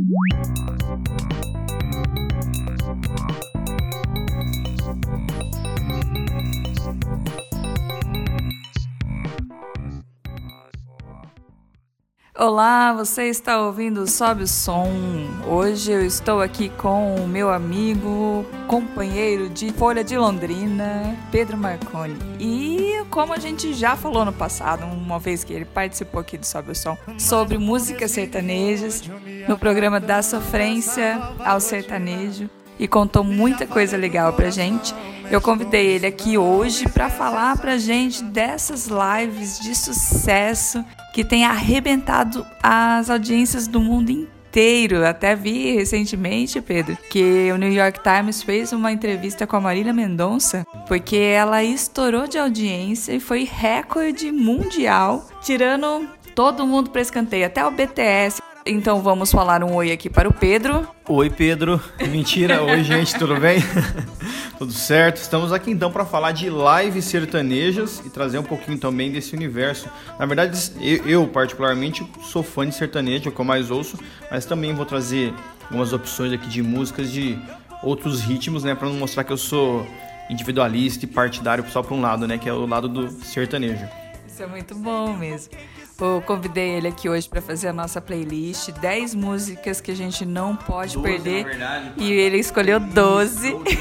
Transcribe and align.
Awesome. 0.00 1.29
Olá, 12.40 12.94
você 12.94 13.24
está 13.24 13.60
ouvindo 13.60 14.06
Sobe 14.06 14.44
o 14.44 14.46
Som. 14.46 14.88
Hoje 15.46 15.92
eu 15.92 16.02
estou 16.02 16.40
aqui 16.40 16.70
com 16.70 17.16
o 17.16 17.28
meu 17.28 17.50
amigo, 17.50 18.46
companheiro 18.66 19.50
de 19.50 19.70
Folha 19.74 20.02
de 20.02 20.16
Londrina, 20.16 21.14
Pedro 21.30 21.58
Marconi. 21.58 22.16
E 22.38 23.04
como 23.10 23.34
a 23.34 23.38
gente 23.38 23.74
já 23.74 23.94
falou 23.94 24.24
no 24.24 24.32
passado, 24.32 24.86
uma 24.86 25.18
vez 25.18 25.44
que 25.44 25.52
ele 25.52 25.66
participou 25.66 26.22
aqui 26.22 26.38
do 26.38 26.46
Sobe 26.46 26.70
o 26.70 26.74
Som, 26.74 26.96
sobre 27.18 27.58
músicas 27.58 28.12
sertanejas, 28.12 29.02
no 29.46 29.58
programa 29.58 30.00
Da 30.00 30.22
Sofrência 30.22 31.20
ao 31.44 31.60
Sertanejo, 31.60 32.48
e 32.78 32.88
contou 32.88 33.22
muita 33.22 33.66
coisa 33.66 33.98
legal 33.98 34.32
pra 34.32 34.48
gente. 34.48 34.94
Eu 35.30 35.42
convidei 35.42 35.88
ele 35.88 36.06
aqui 36.06 36.38
hoje 36.38 36.88
para 36.88 37.10
falar 37.10 37.58
pra 37.58 37.76
gente 37.76 38.24
dessas 38.24 38.88
lives 38.88 39.60
de 39.60 39.74
sucesso 39.74 40.82
que 41.12 41.24
tem 41.24 41.44
arrebentado 41.44 42.46
as 42.62 43.10
audiências 43.10 43.66
do 43.66 43.80
mundo 43.80 44.10
inteiro. 44.10 45.06
Até 45.06 45.34
vi 45.34 45.72
recentemente, 45.72 46.60
Pedro, 46.60 46.96
que 47.10 47.50
o 47.52 47.56
New 47.56 47.72
York 47.72 48.00
Times 48.02 48.42
fez 48.42 48.72
uma 48.72 48.92
entrevista 48.92 49.46
com 49.46 49.56
a 49.56 49.60
Marília 49.60 49.92
Mendonça, 49.92 50.66
porque 50.88 51.16
ela 51.16 51.62
estourou 51.62 52.26
de 52.26 52.38
audiência 52.38 53.12
e 53.12 53.20
foi 53.20 53.44
recorde 53.44 54.30
mundial, 54.32 55.28
tirando 55.42 56.08
todo 56.34 56.66
mundo 56.66 56.90
para 56.90 57.00
escanteio, 57.00 57.46
até 57.46 57.64
o 57.64 57.70
BTS. 57.70 58.42
Então 58.66 59.00
vamos 59.00 59.30
falar 59.30 59.64
um 59.64 59.74
oi 59.74 59.90
aqui 59.90 60.10
para 60.10 60.28
o 60.28 60.32
Pedro. 60.32 60.86
Oi, 61.08 61.30
Pedro. 61.30 61.80
Mentira. 62.08 62.62
oi, 62.62 62.84
gente, 62.84 63.18
tudo 63.18 63.36
bem? 63.36 63.58
tudo 64.60 64.74
certo? 64.74 65.16
Estamos 65.16 65.54
aqui 65.54 65.70
então 65.70 65.90
para 65.90 66.04
falar 66.04 66.32
de 66.32 66.50
lives 66.50 67.06
sertanejas 67.06 68.02
e 68.04 68.10
trazer 68.10 68.38
um 68.38 68.42
pouquinho 68.42 68.76
também 68.76 69.10
desse 69.10 69.34
universo. 69.34 69.88
Na 70.18 70.26
verdade, 70.26 70.52
eu, 71.06 71.26
particularmente 71.26 72.06
sou 72.24 72.42
fã 72.42 72.68
de 72.68 72.74
sertanejo, 72.74 73.24
é 73.24 73.28
o 73.30 73.32
que 73.32 73.40
eu 73.40 73.44
mais 73.46 73.70
ouço, 73.70 73.98
mas 74.30 74.44
também 74.44 74.74
vou 74.74 74.84
trazer 74.84 75.32
algumas 75.62 75.94
opções 75.94 76.30
aqui 76.34 76.46
de 76.46 76.62
músicas 76.62 77.10
de 77.10 77.38
outros 77.82 78.20
ritmos, 78.20 78.62
né, 78.62 78.74
para 78.74 78.86
não 78.86 78.96
mostrar 78.96 79.24
que 79.24 79.32
eu 79.32 79.38
sou 79.38 79.86
individualista 80.28 81.06
e 81.06 81.08
partidário 81.08 81.64
só 81.70 81.82
para 81.82 81.94
um 81.94 82.00
lado, 82.02 82.28
né, 82.28 82.36
que 82.36 82.46
é 82.46 82.52
o 82.52 82.66
lado 82.66 82.86
do 82.86 83.10
sertanejo. 83.24 83.88
Isso 84.28 84.42
é 84.42 84.46
muito 84.46 84.74
bom 84.74 85.16
mesmo. 85.16 85.54
Eu 86.00 86.22
convidei 86.22 86.70
ele 86.70 86.88
aqui 86.88 87.08
hoje 87.08 87.28
para 87.28 87.42
fazer 87.42 87.68
a 87.68 87.72
nossa 87.72 88.00
playlist, 88.00 88.70
10 88.70 89.14
músicas 89.14 89.80
que 89.80 89.90
a 89.90 89.94
gente 89.94 90.24
não 90.24 90.56
pode 90.56 90.94
12, 90.94 91.08
perder. 91.08 91.44
Verdade, 91.44 91.92
e 91.98 92.10
ele 92.10 92.38
escolheu 92.38 92.80
12. 92.80 93.50
12, 93.50 93.64
12 93.64 93.78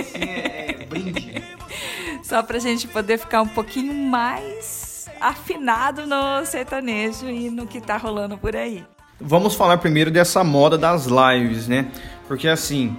assim, 0.00 0.24
é, 0.24 0.82
é 0.82 0.86
brinde. 0.86 1.42
Só 2.24 2.42
pra 2.42 2.58
gente 2.58 2.88
poder 2.88 3.18
ficar 3.18 3.42
um 3.42 3.46
pouquinho 3.46 3.94
mais 3.94 5.08
afinado 5.20 6.06
no 6.06 6.44
sertanejo 6.44 7.28
e 7.28 7.48
no 7.48 7.66
que 7.66 7.80
tá 7.80 7.96
rolando 7.96 8.36
por 8.36 8.56
aí. 8.56 8.84
Vamos 9.20 9.54
falar 9.54 9.78
primeiro 9.78 10.10
dessa 10.10 10.42
moda 10.42 10.76
das 10.76 11.06
lives, 11.06 11.68
né? 11.68 11.86
Porque 12.26 12.48
assim, 12.48 12.96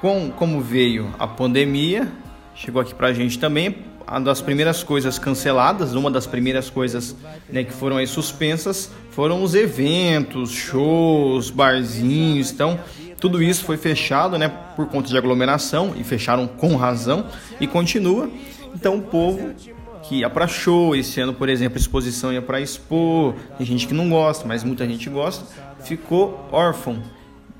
com, 0.00 0.30
como 0.30 0.60
veio 0.60 1.12
a 1.18 1.26
pandemia, 1.26 2.12
chegou 2.54 2.82
aqui 2.82 2.94
pra 2.94 3.12
gente 3.12 3.38
também, 3.38 3.76
uma 4.08 4.20
das 4.20 4.40
primeiras 4.40 4.82
coisas 4.82 5.18
canceladas, 5.18 5.94
uma 5.94 6.10
das 6.10 6.26
primeiras 6.26 6.70
coisas 6.70 7.16
né, 7.48 7.64
que 7.64 7.72
foram 7.72 7.96
aí 7.96 8.06
suspensas, 8.06 8.90
foram 9.10 9.42
os 9.42 9.54
eventos, 9.54 10.50
shows, 10.52 11.50
barzinhos. 11.50 12.52
Então, 12.52 12.78
tudo 13.18 13.42
isso 13.42 13.64
foi 13.64 13.76
fechado 13.76 14.38
né, 14.38 14.48
por 14.76 14.86
conta 14.86 15.08
de 15.08 15.16
aglomeração 15.16 15.94
e 15.96 16.04
fecharam 16.04 16.46
com 16.46 16.76
razão 16.76 17.26
e 17.60 17.66
continua. 17.66 18.30
Então, 18.74 18.96
o 18.96 19.02
povo 19.02 19.54
que 20.02 20.20
ia 20.20 20.30
para 20.30 20.46
show, 20.46 20.94
esse 20.94 21.20
ano, 21.20 21.34
por 21.34 21.48
exemplo, 21.48 21.76
a 21.76 21.80
exposição 21.80 22.32
ia 22.32 22.42
para 22.42 22.60
expor, 22.60 23.34
tem 23.58 23.66
gente 23.66 23.88
que 23.88 23.94
não 23.94 24.08
gosta, 24.08 24.46
mas 24.46 24.62
muita 24.62 24.86
gente 24.86 25.10
gosta, 25.10 25.44
ficou 25.82 26.48
órfão 26.52 27.02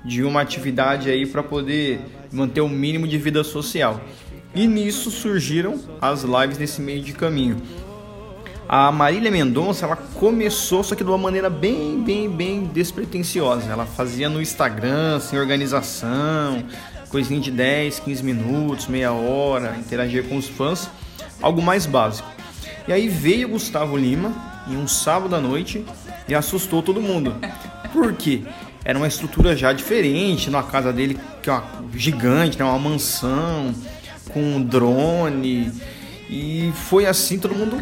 de 0.05 0.23
uma 0.23 0.41
atividade 0.41 1.09
aí 1.09 1.25
para 1.25 1.43
poder 1.43 1.99
manter 2.31 2.61
o 2.61 2.69
mínimo 2.69 3.05
de 3.05 3.17
vida 3.17 3.43
social. 3.43 3.99
E 4.55 4.65
nisso 4.65 5.11
surgiram 5.11 5.79
as 6.01 6.23
lives 6.23 6.57
nesse 6.57 6.81
meio 6.81 7.01
de 7.01 7.13
caminho. 7.13 7.61
A 8.69 8.91
Marília 8.91 9.31
Mendonça, 9.31 9.85
ela 9.85 9.95
começou, 9.95 10.83
só 10.83 10.93
que 10.93 11.03
de 11.03 11.09
uma 11.09 11.17
maneira 11.17 11.49
bem, 11.49 12.03
bem, 12.03 12.29
bem 12.29 12.65
despretensiosa. 12.65 13.71
Ela 13.71 13.85
fazia 13.85 14.29
no 14.29 14.41
Instagram, 14.41 15.21
sem 15.21 15.39
organização, 15.39 16.65
coisinha 17.09 17.39
de 17.39 17.49
10, 17.49 17.99
15 17.99 18.23
minutos, 18.23 18.87
meia 18.87 19.13
hora, 19.13 19.77
interagia 19.77 20.21
com 20.21 20.35
os 20.35 20.47
fãs, 20.47 20.89
algo 21.41 21.61
mais 21.61 21.85
básico. 21.85 22.29
E 22.87 22.91
aí 22.91 23.07
veio 23.07 23.49
Gustavo 23.49 23.95
Lima 23.95 24.33
em 24.67 24.75
um 24.75 24.87
sábado 24.87 25.33
à 25.35 25.39
noite 25.39 25.85
e 26.27 26.35
assustou 26.35 26.81
todo 26.81 27.01
mundo. 27.01 27.35
Por 27.93 28.13
quê? 28.13 28.43
Era 28.83 28.97
uma 28.97 29.07
estrutura 29.07 29.55
já 29.55 29.71
diferente, 29.71 30.49
na 30.49 30.63
casa 30.63 30.91
dele, 30.91 31.17
que 31.41 31.49
é 31.49 31.53
uma 31.53 31.63
gigante, 31.93 32.59
né? 32.59 32.65
uma 32.65 32.79
mansão 32.79 33.73
com 34.37 34.61
drone. 34.61 35.71
E 36.29 36.71
foi 36.75 37.05
assim, 37.05 37.39
todo 37.39 37.55
mundo. 37.55 37.77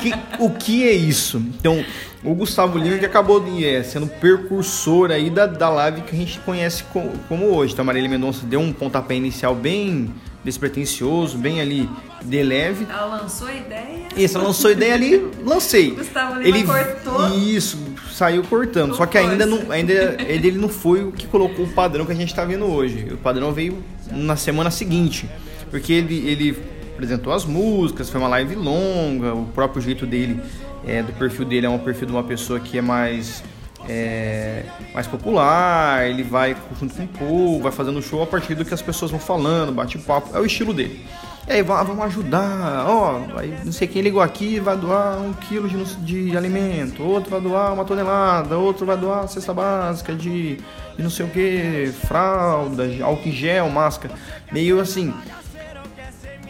Que, 0.00 0.12
o 0.40 0.50
que 0.50 0.86
é 0.86 0.92
isso? 0.92 1.38
Então, 1.58 1.84
o 2.24 2.34
Gustavo 2.34 2.76
Lima 2.76 2.98
que 2.98 3.06
acabou 3.06 3.44
é, 3.62 3.82
sendo 3.84 4.06
percursor 4.06 5.10
aí 5.12 5.30
da, 5.30 5.46
da 5.46 5.68
live 5.68 6.02
que 6.02 6.14
a 6.14 6.18
gente 6.18 6.40
conhece 6.40 6.82
como, 6.84 7.12
como 7.28 7.46
hoje. 7.46 7.72
Então, 7.72 7.84
a 7.84 7.86
Marília 7.86 8.10
Mendonça 8.10 8.44
deu 8.44 8.60
um 8.60 8.72
pontapé 8.72 9.14
inicial 9.14 9.54
bem 9.54 10.12
despretensioso, 10.44 11.38
bem 11.38 11.60
ali 11.60 11.88
de 12.24 12.42
leve. 12.42 12.86
Ela 12.88 13.20
lançou 13.22 13.48
a 13.48 13.54
ideia. 13.54 14.08
Isso, 14.16 14.38
ela 14.38 14.46
lançou 14.46 14.70
a 14.70 14.72
ideia 14.72 14.94
ali, 14.94 15.30
lancei. 15.44 15.90
Gustavo 15.94 16.40
Lima 16.40 16.48
ele 16.48 16.64
cortou. 16.64 17.38
Isso, 17.38 17.78
saiu 18.12 18.42
cortando. 18.44 18.96
Só 18.96 19.06
que 19.06 19.18
ainda 19.18 19.46
não, 19.46 19.70
ainda 19.70 19.92
ele, 19.92 20.46
ele 20.48 20.58
não 20.58 20.68
foi 20.68 21.04
o 21.04 21.12
que 21.12 21.26
colocou 21.26 21.64
o 21.64 21.68
padrão 21.68 22.04
que 22.04 22.12
a 22.12 22.14
gente 22.14 22.30
está 22.30 22.44
vendo 22.44 22.64
hoje. 22.64 23.08
O 23.12 23.16
padrão 23.16 23.52
veio 23.52 23.82
na 24.10 24.36
semana 24.36 24.70
seguinte, 24.70 25.28
porque 25.70 25.92
ele, 25.92 26.28
ele 26.28 26.58
apresentou 26.94 27.32
as 27.32 27.44
músicas, 27.44 28.08
foi 28.08 28.20
uma 28.20 28.28
live 28.28 28.54
longa, 28.54 29.34
o 29.34 29.46
próprio 29.46 29.82
jeito 29.82 30.06
dele, 30.06 30.40
é, 30.86 31.02
do 31.02 31.12
perfil 31.12 31.44
dele 31.44 31.66
é 31.66 31.68
um 31.68 31.78
perfil 31.78 32.06
de 32.06 32.12
uma 32.12 32.24
pessoa 32.24 32.58
que 32.58 32.78
é 32.78 32.82
mais 32.82 33.42
é, 33.88 34.64
mais 34.92 35.06
popular, 35.06 36.08
ele 36.08 36.22
vai 36.22 36.56
junto 36.78 36.94
com 36.94 37.04
o 37.04 37.08
povo, 37.08 37.62
vai 37.62 37.72
fazendo 37.72 38.02
show 38.02 38.22
a 38.22 38.26
partir 38.26 38.54
do 38.54 38.64
que 38.64 38.74
as 38.74 38.82
pessoas 38.82 39.10
vão 39.10 39.20
falando, 39.20 39.72
bate 39.72 39.98
papo, 39.98 40.36
é 40.36 40.40
o 40.40 40.46
estilo 40.46 40.74
dele. 40.74 41.04
E 41.48 41.52
aí, 41.52 41.62
vamos 41.62 42.04
ajudar, 42.06 42.86
ó, 42.88 43.20
não 43.64 43.70
sei 43.70 43.86
quem 43.86 44.02
ligou 44.02 44.20
aqui 44.20 44.58
vai 44.58 44.76
doar 44.76 45.20
um 45.20 45.32
quilo 45.32 45.68
de, 45.68 46.30
de 46.30 46.36
alimento, 46.36 47.04
outro 47.04 47.30
vai 47.30 47.40
doar 47.40 47.72
uma 47.72 47.84
tonelada, 47.84 48.58
outro 48.58 48.84
vai 48.84 48.96
doar 48.96 49.28
cesta 49.28 49.54
básica 49.54 50.12
de, 50.12 50.56
de 50.56 51.02
não 51.02 51.10
sei 51.10 51.24
o 51.24 51.28
que, 51.28 51.92
fralda, 52.08 52.88
álcool 53.00 53.30
gel, 53.30 53.68
máscara, 53.70 54.12
meio 54.50 54.80
assim, 54.80 55.14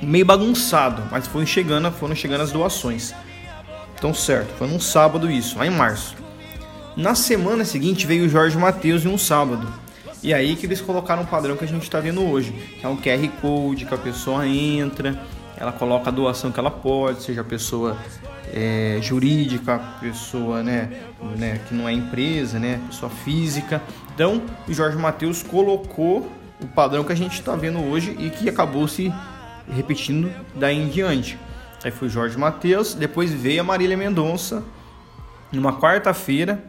meio 0.03 0.25
bagunçado, 0.27 1.03
mas 1.11 1.27
foram 1.27 1.47
chegando, 1.47 1.91
foram 1.91 2.15
chegando 2.15 2.43
as 2.43 2.53
doações. 2.53 3.15
Então 3.99 4.13
certo, 4.13 4.53
foi 4.59 4.67
num 4.67 4.81
sábado 4.81 5.31
isso, 5.31 5.59
lá 5.59 5.67
em 5.67 5.71
março. 5.71 6.17
Na 6.97 7.15
semana 7.15 7.65
seguinte 7.65 8.07
veio 8.07 8.27
o 8.27 8.29
Jorge 8.29 8.57
Matheus 8.57 9.05
em 9.05 9.09
um 9.09 9.19
sábado. 9.19 9.67
E 10.23 10.33
aí 10.33 10.57
que 10.57 10.67
eles 10.67 10.81
colocaram 10.81 11.23
o 11.23 11.27
padrão 11.27 11.57
que 11.57 11.65
a 11.65 11.69
gente 11.69 11.83
está 11.83 12.01
vendo 12.01 12.23
hoje, 12.23 12.53
que 12.53 12.85
é 12.85 12.89
um 12.89 12.97
QR 12.97 13.29
Code 13.41 13.85
que 13.85 13.95
a 13.95 13.99
pessoa 13.99 14.47
entra, 14.47 15.19
ela 15.57 15.73
coloca 15.73 16.09
a 16.09 16.13
doação 16.13 16.51
que 16.51 16.59
ela 16.59 16.71
pode, 16.71 17.23
seja 17.23 17.45
pessoa 17.45 17.97
é, 18.53 18.99
jurídica, 19.03 19.79
pessoa 20.01 20.63
né, 20.63 20.91
né, 21.37 21.61
que 21.69 21.75
não 21.75 21.89
é 21.89 21.93
empresa, 21.93 22.59
né, 22.59 22.81
pessoa 22.87 23.11
física. 23.11 23.83
Então 24.15 24.43
o 24.69 24.73
Jorge 24.73 24.97
Matheus 24.97 25.43
colocou 25.43 26.31
o 26.61 26.67
padrão 26.67 27.05
que 27.05 27.13
a 27.13 27.17
gente 27.17 27.35
está 27.35 27.55
vendo 27.55 27.79
hoje 27.79 28.17
e 28.19 28.31
que 28.31 28.49
acabou 28.49 28.89
se 28.89 29.13
repetindo 29.71 30.31
daí 30.55 30.77
em 30.77 30.89
diante. 30.89 31.39
Aí 31.85 31.91
foi 31.91 32.09
o 32.09 32.11
Jorge 32.11 32.37
Matheus, 32.39 32.95
depois 32.95 33.33
veio 33.33 33.61
a 33.61 33.65
Marília 33.65 33.97
Mendonça 33.97 34.63
numa 35.53 35.79
quarta-feira 35.79 36.63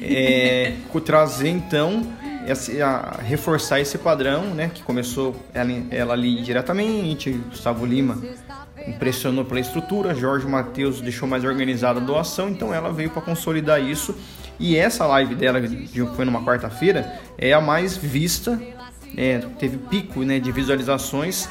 é, 0.00 0.74
trazer 1.04 1.48
então 1.48 2.06
esse, 2.46 2.80
a, 2.80 3.18
reforçar 3.22 3.80
esse 3.80 3.98
padrão, 3.98 4.54
né, 4.54 4.70
que 4.72 4.82
começou 4.82 5.36
ela, 5.52 5.70
ela 5.90 6.14
ali 6.14 6.42
diretamente, 6.42 7.30
Gustavo 7.30 7.84
Lima 7.84 8.18
impressionou 8.86 9.44
pela 9.44 9.60
estrutura, 9.60 10.14
Jorge 10.14 10.46
Matheus 10.46 11.00
deixou 11.00 11.26
mais 11.26 11.44
organizada 11.44 12.00
a 12.00 12.02
doação, 12.02 12.50
então 12.50 12.72
ela 12.72 12.92
veio 12.92 13.10
para 13.10 13.22
consolidar 13.22 13.82
isso. 13.82 14.14
E 14.58 14.76
essa 14.76 15.06
live 15.06 15.34
dela, 15.34 15.60
que 15.60 16.06
foi 16.14 16.24
numa 16.24 16.44
quarta-feira, 16.44 17.18
é 17.38 17.52
a 17.52 17.60
mais 17.60 17.96
vista, 17.96 18.60
é, 19.16 19.38
teve 19.58 19.78
pico 19.78 20.20
né, 20.20 20.38
de 20.38 20.52
visualizações 20.52 21.48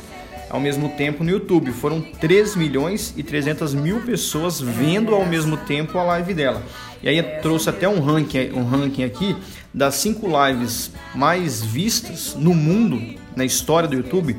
ao 0.53 0.59
mesmo 0.59 0.87
tempo 0.89 1.23
no 1.23 1.31
YouTube. 1.31 1.71
Foram 1.71 1.99
3 1.99 2.55
milhões 2.55 3.11
e 3.17 3.23
300 3.23 3.73
mil 3.73 4.01
pessoas 4.01 4.61
vendo 4.61 5.15
ao 5.15 5.25
mesmo 5.25 5.57
tempo 5.57 5.97
a 5.97 6.03
live 6.03 6.31
dela. 6.35 6.61
E 7.01 7.09
aí 7.09 7.21
trouxe 7.41 7.69
até 7.69 7.89
um 7.89 7.99
ranking, 7.99 8.51
um 8.53 8.63
ranking 8.63 9.03
aqui 9.03 9.35
das 9.73 9.95
cinco 9.95 10.27
lives 10.27 10.91
mais 11.15 11.63
vistas 11.63 12.35
no 12.37 12.53
mundo, 12.53 13.19
na 13.35 13.43
história 13.43 13.89
do 13.89 13.95
YouTube. 13.95 14.37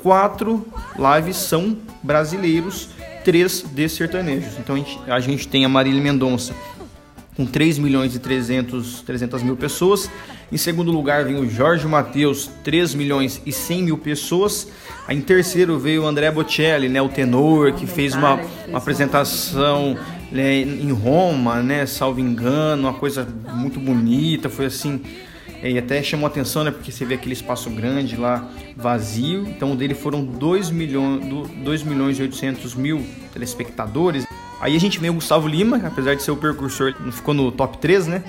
Quatro 0.00 0.64
lives 0.96 1.36
são 1.36 1.76
brasileiros, 2.00 2.88
três 3.24 3.62
de 3.62 3.88
sertanejos. 3.88 4.56
Então 4.56 4.76
a 4.76 4.78
gente, 4.78 4.98
a 5.08 5.20
gente 5.20 5.48
tem 5.48 5.64
a 5.64 5.68
Marília 5.68 6.00
Mendonça 6.00 6.54
com 7.36 7.44
3 7.44 7.78
milhões 7.78 8.14
e 8.14 8.18
300, 8.18 9.02
300 9.02 9.42
mil 9.42 9.56
pessoas. 9.56 10.08
Em 10.52 10.56
segundo 10.56 10.90
lugar 10.90 11.24
vem 11.24 11.36
o 11.36 11.48
Jorge 11.48 11.86
Matheus, 11.86 12.50
3 12.64 12.94
milhões 12.94 13.40
e 13.46 13.52
100 13.52 13.84
mil 13.84 13.98
pessoas. 13.98 14.68
Aí, 15.06 15.16
em 15.16 15.20
terceiro 15.20 15.78
veio 15.78 16.02
o 16.02 16.06
André 16.06 16.28
Bocelli, 16.30 16.88
né, 16.88 17.00
o 17.00 17.08
tenor, 17.08 17.72
que 17.72 17.86
fez 17.86 18.14
uma, 18.14 18.40
uma 18.66 18.78
apresentação 18.78 19.96
né, 20.32 20.60
em 20.60 20.90
Roma, 20.90 21.62
né, 21.62 21.86
salvo 21.86 22.18
engano, 22.18 22.88
uma 22.88 22.94
coisa 22.94 23.26
muito 23.54 23.78
bonita, 23.78 24.48
foi 24.48 24.66
assim... 24.66 25.00
E 25.62 25.76
até 25.76 26.02
chamou 26.02 26.26
atenção, 26.26 26.64
né? 26.64 26.70
Porque 26.70 26.90
você 26.90 27.04
vê 27.04 27.16
aquele 27.16 27.34
espaço 27.34 27.68
grande 27.68 28.16
lá 28.16 28.48
vazio. 28.74 29.46
Então, 29.46 29.72
o 29.72 29.76
dele 29.76 29.92
foram 29.92 30.24
2 30.24 30.70
milhões, 30.70 31.22
2 31.62 31.82
milhões 31.82 32.18
e 32.18 32.22
800 32.22 32.74
mil 32.74 33.04
telespectadores. 33.30 34.24
Aí 34.58 34.74
a 34.74 34.80
gente 34.80 34.98
vem 34.98 35.10
o 35.10 35.14
Gustavo 35.14 35.46
Lima, 35.46 35.78
apesar 35.84 36.14
de 36.14 36.22
ser 36.22 36.30
o 36.30 36.36
percursor, 36.36 36.94
não 36.98 37.12
ficou 37.12 37.34
no 37.34 37.52
top 37.52 37.76
3, 37.76 38.06
né? 38.06 38.24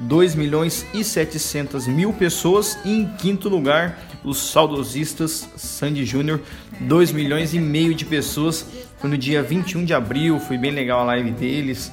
2 0.00 0.34
milhões 0.34 0.86
e 0.94 1.02
700 1.02 1.86
mil 1.86 2.12
pessoas. 2.12 2.78
E 2.84 2.90
em 2.90 3.06
quinto 3.16 3.48
lugar, 3.48 3.98
os 4.24 4.50
saudosistas 4.50 5.48
Sandy 5.56 6.04
Júnior, 6.04 6.40
2 6.80 7.12
milhões 7.12 7.54
e 7.54 7.58
meio 7.58 7.94
de 7.94 8.04
pessoas. 8.04 8.64
Foi 8.98 9.08
no 9.10 9.18
dia 9.18 9.42
21 9.42 9.84
de 9.84 9.94
abril, 9.94 10.38
foi 10.40 10.58
bem 10.58 10.70
legal 10.70 11.00
a 11.00 11.04
live 11.04 11.30
deles. 11.32 11.92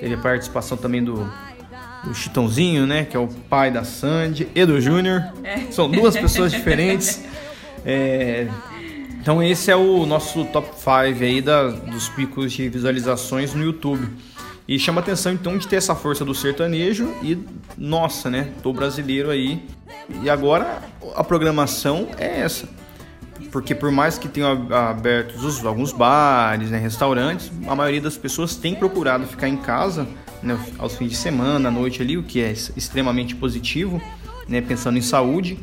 Teve 0.00 0.14
a 0.14 0.18
participação 0.18 0.76
também 0.76 1.02
do, 1.02 1.30
do 2.04 2.14
Chitãozinho, 2.14 2.86
né? 2.86 3.04
Que 3.04 3.16
é 3.16 3.20
o 3.20 3.28
pai 3.28 3.70
da 3.70 3.84
Sandy, 3.84 4.48
e 4.54 4.64
do 4.66 4.80
Júnior. 4.80 5.24
É. 5.42 5.70
São 5.70 5.90
duas 5.90 6.16
pessoas 6.16 6.52
diferentes. 6.52 7.24
É, 7.88 8.48
então 9.20 9.40
esse 9.40 9.70
é 9.70 9.76
o 9.76 10.04
nosso 10.06 10.44
top 10.46 10.70
5 10.76 10.90
aí 11.22 11.40
da, 11.40 11.68
dos 11.68 12.08
picos 12.08 12.52
de 12.52 12.68
visualizações 12.68 13.54
no 13.54 13.62
YouTube. 13.62 14.08
E 14.68 14.78
chama 14.78 15.00
atenção 15.00 15.32
então 15.32 15.56
de 15.56 15.68
ter 15.68 15.76
essa 15.76 15.94
força 15.94 16.24
do 16.24 16.34
sertanejo 16.34 17.08
e 17.22 17.38
nossa, 17.78 18.28
né? 18.28 18.52
Tô 18.62 18.72
brasileiro 18.72 19.30
aí. 19.30 19.64
E 20.22 20.28
agora 20.28 20.82
a 21.14 21.22
programação 21.22 22.08
é 22.18 22.40
essa. 22.40 22.68
Porque 23.52 23.74
por 23.74 23.92
mais 23.92 24.18
que 24.18 24.28
tenham 24.28 24.66
abertos 24.72 25.64
alguns 25.64 25.92
bares, 25.92 26.70
né, 26.70 26.78
restaurantes, 26.78 27.50
a 27.68 27.74
maioria 27.76 28.00
das 28.00 28.16
pessoas 28.16 28.56
tem 28.56 28.74
procurado 28.74 29.24
ficar 29.26 29.48
em 29.48 29.56
casa 29.56 30.06
né, 30.42 30.58
aos 30.78 30.96
fins 30.96 31.10
de 31.10 31.16
semana, 31.16 31.68
à 31.68 31.72
noite 31.72 32.02
ali, 32.02 32.16
o 32.16 32.22
que 32.22 32.40
é 32.42 32.50
extremamente 32.50 33.36
positivo, 33.36 34.02
né, 34.48 34.60
pensando 34.60 34.98
em 34.98 35.02
saúde. 35.02 35.58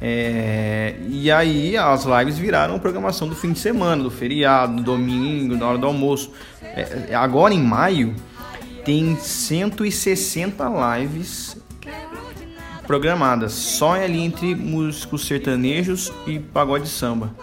É, 0.00 0.96
e 1.08 1.30
aí 1.30 1.76
as 1.76 2.04
lives 2.04 2.36
viraram 2.36 2.78
programação 2.78 3.26
do 3.26 3.34
fim 3.34 3.52
de 3.52 3.58
semana, 3.58 4.02
do 4.02 4.10
feriado, 4.10 4.76
do 4.76 4.82
domingo, 4.82 5.56
na 5.56 5.66
hora 5.66 5.78
do 5.78 5.86
almoço. 5.86 6.30
É, 6.62 7.14
agora 7.14 7.54
em 7.54 7.62
maio 7.62 8.14
tem 8.84 9.16
160 9.16 10.64
lives 10.98 11.56
programadas, 12.86 13.52
só 13.52 13.94
ali 13.94 14.20
entre 14.20 14.54
músicos 14.54 15.26
sertanejos 15.26 16.12
e 16.26 16.38
pagode 16.38 16.88
samba. 16.88 17.34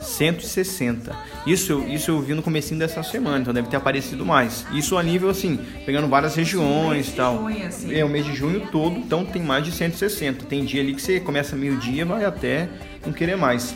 160. 0.00 1.14
Isso, 1.46 1.84
isso 1.88 2.10
eu 2.10 2.20
vi 2.20 2.34
no 2.34 2.42
comecinho 2.42 2.78
dessa 2.78 3.02
semana, 3.02 3.38
então 3.38 3.52
deve 3.52 3.68
ter 3.68 3.76
aparecido 3.76 4.24
mais. 4.24 4.64
Isso 4.72 4.96
a 4.96 5.02
nível 5.02 5.28
assim, 5.28 5.58
pegando 5.84 6.06
várias 6.08 6.34
regiões 6.34 7.08
e 7.08 7.12
tal. 7.12 7.36
Junho, 7.38 7.66
assim. 7.66 7.94
É 7.94 8.04
o 8.04 8.08
mês 8.08 8.24
de 8.24 8.34
junho 8.34 8.68
todo, 8.70 8.96
então 8.96 9.24
tem 9.24 9.42
mais 9.42 9.64
de 9.64 9.72
160. 9.72 10.44
Tem 10.46 10.64
dia 10.64 10.80
ali 10.80 10.94
que 10.94 11.02
você 11.02 11.18
começa 11.18 11.56
meio-dia, 11.56 12.04
vai 12.04 12.24
até 12.24 12.68
não 13.04 13.12
querer 13.12 13.36
mais. 13.36 13.74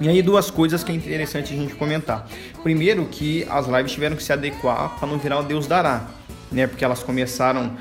E 0.00 0.08
aí 0.08 0.22
duas 0.22 0.50
coisas 0.50 0.82
que 0.82 0.90
é 0.90 0.94
interessante 0.94 1.52
a 1.52 1.56
gente 1.56 1.74
comentar. 1.74 2.26
Primeiro 2.62 3.06
que 3.06 3.46
as 3.48 3.66
lives 3.66 3.92
tiveram 3.92 4.16
que 4.16 4.22
se 4.22 4.32
adequar 4.32 4.98
para 4.98 5.06
não 5.06 5.18
virar 5.18 5.40
o 5.40 5.42
Deus 5.42 5.66
dará 5.66 6.08
né? 6.52 6.66
Porque 6.66 6.84
elas 6.84 7.02
começaram 7.02 7.72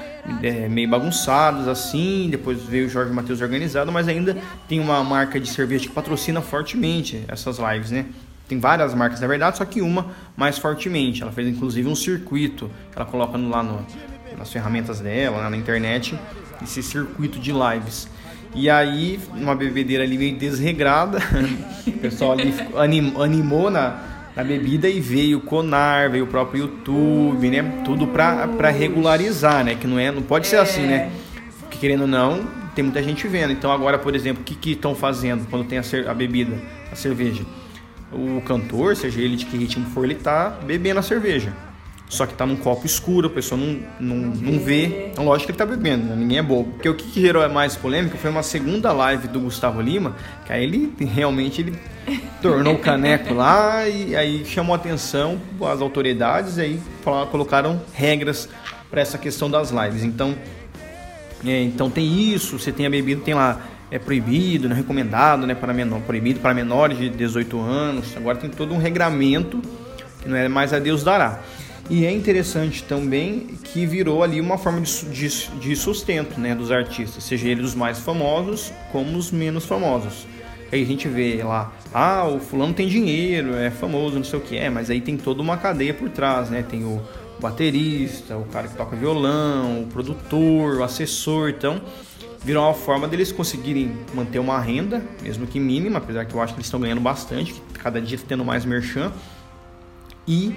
é, 0.42 0.68
meio 0.68 0.90
bagunçadas 0.90 1.68
assim, 1.68 2.28
depois 2.30 2.62
veio 2.64 2.88
o 2.88 2.90
Jorge 2.90 3.14
Matheus 3.14 3.42
organizado, 3.42 3.92
mas 3.92 4.08
ainda 4.08 4.38
tem 4.68 4.80
uma 4.80 5.04
marca 5.04 5.40
de 5.40 5.50
cerveja 5.50 5.88
que 5.88 5.94
patrocina 5.94 6.42
fortemente 6.42 7.24
essas 7.28 7.58
lives, 7.58 7.92
né? 7.92 8.06
Tem 8.48 8.60
várias 8.60 8.94
marcas 8.94 9.22
na 9.22 9.28
verdade, 9.28 9.58
só 9.58 9.66
que 9.66 9.82
uma 9.82 10.08
mais 10.36 10.58
fortemente. 10.58 11.22
Ela 11.22 11.32
fez 11.32 11.48
inclusive 11.48 11.88
um 11.88 11.96
circuito 11.96 12.70
que 12.92 12.98
ela 12.98 13.06
coloca 13.06 13.38
lá 13.38 13.64
no, 13.64 13.86
nas 14.38 14.52
ferramentas 14.52 15.00
dela, 15.00 15.50
na 15.50 15.56
internet, 15.56 16.18
esse 16.62 16.82
circuito 16.82 17.40
de 17.40 17.52
lives. 17.52 18.10
E 18.54 18.70
aí, 18.70 19.18
uma 19.34 19.56
bebedeira 19.56 20.04
ali 20.04 20.18
meio 20.18 20.36
desregrada, 20.36 21.20
o 21.88 21.92
pessoal 21.94 22.34
ali 22.34 22.54
animou 23.16 23.70
na, 23.72 24.11
na 24.36 24.44
bebida 24.44 24.88
e 24.90 25.00
veio 25.00 25.40
o 25.40 25.42
Conar, 25.42 26.10
veio 26.10 26.24
o 26.24 26.28
próprio 26.28 26.64
YouTube, 26.64 27.50
né? 27.50 27.82
Tudo 27.84 28.08
para 28.08 28.70
regularizar, 28.70 29.64
né? 29.64 29.76
Que 29.76 29.88
não 29.88 30.00
é, 30.00 30.12
não 30.12 30.22
pode 30.22 30.48
ser 30.48 30.58
assim, 30.58 30.84
né? 30.84 31.12
Porque 31.60 31.78
querendo 31.78 32.02
ou 32.02 32.08
não, 32.08 32.46
tem 32.74 32.84
muita 32.84 33.02
gente 33.04 33.28
vendo. 33.28 33.52
Então 33.52 33.72
agora, 33.72 33.98
por 33.98 34.16
exemplo, 34.16 34.42
o 34.42 34.46
que 34.46 34.72
estão 34.72 34.96
fazendo 34.96 35.48
quando 35.50 35.66
tem 35.66 35.78
a, 35.78 35.84
a, 36.10 36.14
bebida, 36.14 36.58
a 36.92 36.96
cerveja? 36.96 37.44
O 38.12 38.42
cantor, 38.42 38.96
seja 38.96 39.22
ele 39.22 39.36
de 39.36 39.46
que 39.46 39.58
ritmo 39.58 39.86
for, 39.88 40.04
ele 40.04 40.16
tá 40.16 40.50
bebendo 40.66 41.00
a 41.00 41.04
cerveja. 41.04 41.54
Só 42.12 42.26
que 42.26 42.34
tá 42.34 42.46
num 42.46 42.58
copo 42.58 42.86
escuro, 42.86 43.28
a 43.28 43.30
pessoa 43.30 43.58
não, 43.58 43.80
não, 43.98 44.16
não 44.36 44.60
vê. 44.60 45.08
Então, 45.14 45.24
lógico 45.24 45.46
que 45.46 45.52
ele 45.54 45.58
tá 45.58 45.66
bebendo, 45.66 46.08
né? 46.08 46.16
ninguém 46.18 46.40
é 46.40 46.44
bobo. 46.44 46.74
Porque 46.74 46.90
o 46.90 46.94
que, 46.94 47.10
que 47.10 47.22
gerou 47.22 47.50
mais 47.50 47.78
polêmica 47.78 48.18
foi 48.18 48.30
uma 48.30 48.44
segunda 48.44 48.92
live 48.92 49.30
do 49.30 49.40
Gustavo 49.40 49.80
Lima, 49.80 50.14
que 50.46 50.52
aí 50.52 50.62
ele 50.62 50.94
realmente 51.00 51.62
ele 51.62 51.74
tornou 52.42 52.74
o 52.74 52.80
caneco 52.80 53.34
lá 53.34 53.88
e 53.88 54.14
aí 54.14 54.44
chamou 54.44 54.76
atenção 54.76 55.40
as 55.62 55.80
autoridades 55.80 56.58
e 56.58 56.62
aí 56.62 56.82
colocaram 57.32 57.82
regras 57.94 58.50
para 58.90 59.00
essa 59.00 59.18
questão 59.18 59.50
das 59.50 59.72
lives. 59.72 60.04
Então, 60.04 60.36
é, 61.46 61.64
então 61.64 61.90
tem 61.90 62.34
isso, 62.34 62.60
você 62.60 62.74
tem 62.74 62.86
a 62.86 62.90
bebida, 62.90 63.22
tem 63.22 63.34
lá 63.34 63.62
é 63.90 63.98
proibido, 63.98 64.68
não 64.68 64.76
é 64.76 64.80
recomendado, 64.80 65.48
né, 65.48 65.56
para 65.56 65.74
menor, 65.74 66.02
proibido 66.02 66.42
para 66.42 66.54
menores 66.54 66.98
de 66.98 67.10
18 67.10 67.58
anos. 67.58 68.18
Agora 68.18 68.38
tem 68.38 68.50
todo 68.50 68.74
um 68.74 68.78
regramento 68.78 69.62
que 70.22 70.28
não 70.28 70.36
é 70.36 70.50
mais 70.50 70.74
a 70.74 70.80
Deus 70.80 71.04
dará. 71.04 71.40
E 71.92 72.06
é 72.06 72.12
interessante 72.12 72.86
também 72.86 73.48
que 73.66 73.86
virou 73.86 74.24
ali 74.24 74.40
uma 74.40 74.58
forma 74.58 74.80
de, 74.80 75.06
de, 75.10 75.50
de 75.60 75.76
sustento 75.76 76.40
né, 76.40 76.56
dos 76.56 76.72
artistas, 76.72 77.22
seja 77.22 77.50
eles 77.50 77.66
os 77.66 77.76
mais 77.76 78.00
famosos 78.00 78.72
como 78.94 79.18
os 79.18 79.30
menos 79.30 79.66
famosos. 79.66 80.26
Aí 80.72 80.84
a 80.84 80.86
gente 80.86 81.10
vê 81.10 81.44
lá, 81.44 81.74
ah, 81.94 82.26
o 82.30 82.40
fulano 82.40 82.74
tem 82.74 82.88
dinheiro, 82.88 83.54
é 83.54 83.70
famoso, 83.70 84.16
não 84.16 84.24
sei 84.24 84.40
o 84.40 84.42
que 84.42 84.56
é, 84.56 84.70
mas 84.70 84.90
aí 84.90 85.02
tem 85.02 85.18
toda 85.18 85.42
uma 85.42 85.58
cadeia 85.58 85.94
por 85.94 86.10
trás, 86.10 86.50
né? 86.50 86.64
Tem 86.64 86.86
o 86.86 87.02
baterista, 87.42 88.38
o 88.38 88.46
cara 88.46 88.70
que 88.70 88.78
toca 88.78 88.96
violão, 88.96 89.82
o 89.82 89.88
produtor, 89.88 90.78
o 90.78 90.84
assessor, 90.86 91.50
então 91.50 91.82
virou 92.42 92.64
uma 92.64 92.74
forma 92.74 93.06
deles 93.06 93.34
conseguirem 93.34 93.92
manter 94.14 94.40
uma 94.40 94.58
renda, 94.62 95.04
mesmo 95.22 95.46
que 95.46 95.60
mínima, 95.60 95.98
apesar 95.98 96.24
que 96.24 96.34
eu 96.34 96.42
acho 96.42 96.54
que 96.54 96.60
eles 96.60 96.68
estão 96.68 96.80
ganhando 96.80 97.02
bastante, 97.02 97.54
cada 97.74 98.00
dia 98.00 98.16
está 98.16 98.30
tendo 98.30 98.46
mais 98.46 98.64
merchan, 98.64 99.12
e 100.26 100.56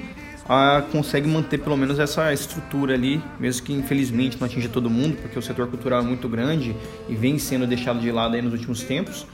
ah, 0.48 0.82
consegue 0.92 1.26
manter 1.26 1.58
pelo 1.58 1.76
menos 1.76 1.98
essa 1.98 2.32
estrutura 2.32 2.94
ali, 2.94 3.22
mesmo 3.40 3.64
que 3.64 3.72
infelizmente 3.72 4.38
não 4.38 4.46
atinja 4.46 4.68
todo 4.68 4.90
mundo, 4.90 5.16
porque 5.16 5.38
o 5.38 5.42
setor 5.42 5.68
cultural 5.68 6.00
é 6.00 6.04
muito 6.04 6.28
grande 6.28 6.76
e 7.08 7.14
vem 7.14 7.38
sendo 7.38 7.66
deixado 7.66 8.00
de 8.00 8.10
lado 8.10 8.34
aí 8.34 8.42
nos 8.42 8.52
últimos 8.52 8.82
tempos. 8.82 9.26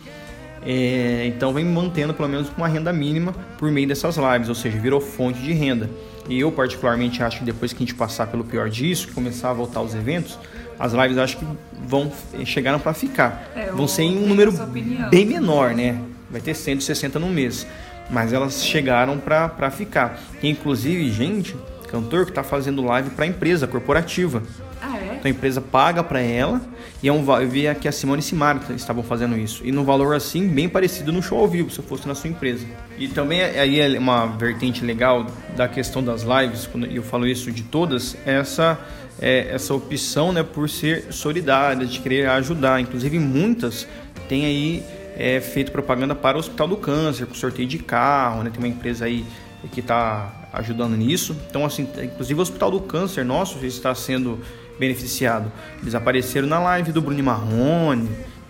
É, 0.62 1.24
então 1.26 1.52
vem 1.52 1.64
mantendo 1.64 2.12
pelo 2.12 2.28
menos 2.28 2.50
uma 2.56 2.68
renda 2.68 2.92
mínima 2.92 3.34
por 3.58 3.70
meio 3.70 3.88
dessas 3.88 4.16
lives, 4.16 4.48
ou 4.48 4.54
seja, 4.54 4.78
virou 4.78 5.00
fonte 5.00 5.40
de 5.40 5.52
renda. 5.52 5.90
E 6.28 6.38
eu 6.38 6.52
particularmente 6.52 7.22
acho 7.22 7.38
que 7.38 7.44
depois 7.44 7.72
que 7.72 7.82
a 7.82 7.86
gente 7.86 7.94
passar 7.94 8.26
pelo 8.26 8.44
pior 8.44 8.68
disso, 8.68 9.08
começar 9.12 9.50
a 9.50 9.52
voltar 9.52 9.80
os 9.80 9.94
eventos, 9.94 10.38
as 10.78 10.92
lives 10.92 11.18
acho 11.18 11.38
que 11.38 11.46
vão 11.86 12.12
chegaram 12.44 12.78
para 12.78 12.94
ficar. 12.94 13.50
É, 13.56 13.70
vão 13.72 13.88
ser 13.88 14.02
em 14.02 14.16
um 14.16 14.26
número 14.26 14.52
bem 15.10 15.24
menor, 15.24 15.74
né? 15.74 16.00
Vai 16.30 16.40
ter 16.40 16.54
160 16.54 17.18
no 17.18 17.26
mês, 17.28 17.66
mas 18.10 18.32
elas 18.32 18.64
chegaram 18.64 19.18
para 19.18 19.70
ficar. 19.70 20.18
Tem 20.40 20.50
inclusive 20.50 21.10
gente, 21.10 21.56
cantor 21.88 22.24
que 22.24 22.30
está 22.30 22.42
fazendo 22.42 22.84
live 22.84 23.10
para 23.10 23.26
empresa 23.26 23.66
corporativa. 23.66 24.42
Então 25.20 25.28
a 25.28 25.28
empresa 25.28 25.60
paga 25.60 26.02
para 26.02 26.20
ela 26.20 26.62
e 27.02 27.08
é 27.08 27.12
um 27.12 27.22
eu 27.38 27.48
vi 27.48 27.68
aqui 27.68 27.86
a 27.86 27.92
Simone 27.92 28.20
e 28.20 28.22
Simara 28.22 28.58
estavam 28.74 29.02
fazendo 29.02 29.36
isso 29.36 29.60
e 29.66 29.70
no 29.70 29.84
valor 29.84 30.14
assim 30.14 30.48
bem 30.48 30.66
parecido 30.66 31.12
no 31.12 31.22
show 31.22 31.38
ao 31.38 31.46
vivo 31.46 31.70
se 31.70 31.78
eu 31.78 31.84
fosse 31.84 32.08
na 32.08 32.14
sua 32.14 32.30
empresa. 32.30 32.66
E 32.98 33.06
também 33.06 33.42
aí 33.42 33.80
é 33.80 33.98
uma 33.98 34.24
vertente 34.26 34.82
legal 34.82 35.26
da 35.54 35.68
questão 35.68 36.02
das 36.02 36.22
lives, 36.22 36.66
quando 36.66 36.86
eu 36.86 37.02
falo 37.02 37.26
isso 37.26 37.52
de 37.52 37.62
todas, 37.62 38.16
é 38.24 38.36
essa 38.36 38.78
é, 39.20 39.48
essa 39.50 39.74
opção, 39.74 40.32
né, 40.32 40.42
por 40.42 40.68
ser 40.68 41.12
solidária, 41.12 41.84
de 41.84 42.00
querer 42.00 42.26
ajudar. 42.30 42.80
Inclusive 42.80 43.18
muitas 43.18 43.86
têm 44.28 44.46
aí 44.46 44.82
é 45.20 45.38
feito 45.38 45.70
propaganda 45.70 46.14
para 46.14 46.38
o 46.38 46.40
Hospital 46.40 46.66
do 46.66 46.76
Câncer, 46.78 47.26
com 47.26 47.34
sorteio 47.34 47.68
de 47.68 47.78
carro, 47.78 48.42
né? 48.42 48.50
Tem 48.50 48.58
uma 48.58 48.68
empresa 48.68 49.04
aí 49.04 49.26
que 49.70 49.80
está 49.80 50.48
ajudando 50.50 50.96
nisso. 50.96 51.36
Então, 51.48 51.62
assim, 51.64 51.86
inclusive 52.02 52.38
o 52.38 52.42
Hospital 52.42 52.70
do 52.70 52.80
Câncer 52.80 53.22
nosso 53.22 53.64
está 53.66 53.94
sendo 53.94 54.40
beneficiado. 54.78 55.52
Eles 55.82 55.94
apareceram 55.94 56.48
na 56.48 56.58
live 56.58 56.90
do 56.90 57.02
Bruno 57.02 57.22
Marrone. 57.22 58.08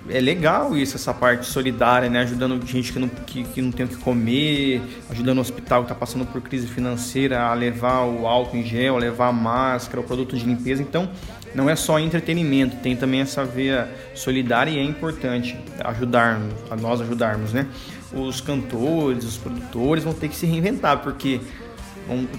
É 0.08 0.20
legal 0.20 0.76
isso, 0.76 0.96
essa 0.96 1.12
parte 1.12 1.44
solidária, 1.44 2.08
né? 2.08 2.20
Ajudando 2.20 2.64
gente 2.64 2.92
que 2.92 2.98
não, 3.00 3.08
que, 3.08 3.42
que 3.42 3.60
não 3.60 3.72
tem 3.72 3.84
o 3.84 3.88
que 3.88 3.96
comer, 3.96 4.80
ajudando 5.10 5.38
o 5.38 5.40
hospital 5.40 5.82
que 5.82 5.86
está 5.86 5.94
passando 5.94 6.24
por 6.24 6.40
crise 6.40 6.68
financeira 6.68 7.42
a 7.42 7.52
levar 7.52 8.04
o 8.04 8.26
álcool 8.26 8.56
em 8.56 8.64
gel, 8.64 8.96
a 8.96 8.98
levar 8.98 9.26
a 9.26 9.32
máscara, 9.32 10.00
o 10.00 10.04
produto 10.04 10.36
de 10.36 10.44
limpeza. 10.44 10.80
Então, 10.82 11.10
não 11.54 11.68
é 11.68 11.76
só 11.76 11.98
entretenimento, 11.98 12.76
tem 12.76 12.96
também 12.96 13.20
essa 13.20 13.44
veia 13.44 13.88
solidária 14.14 14.70
e 14.70 14.78
é 14.78 14.82
importante 14.82 15.56
ajudarmos, 15.84 16.54
a 16.70 16.76
nós 16.76 17.00
ajudarmos, 17.00 17.52
né? 17.52 17.66
Os 18.12 18.40
cantores, 18.40 19.24
os 19.24 19.36
produtores 19.36 20.04
vão 20.04 20.12
ter 20.12 20.28
que 20.28 20.36
se 20.36 20.46
reinventar, 20.46 20.98
porque 20.98 21.40